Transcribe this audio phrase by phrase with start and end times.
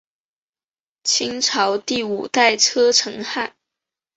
[1.03, 3.55] 清朝第五代车臣汗。